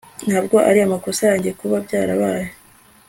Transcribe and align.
Ntabwo 0.27 0.55
ari 0.69 0.79
amakosa 0.81 1.21
yanjye 1.29 1.49
kuba 1.59 1.75
byarabaye 1.85 2.47